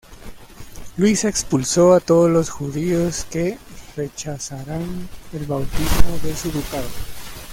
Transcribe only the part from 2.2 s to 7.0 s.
los judíos que rechazaran el bautismo de su ducado.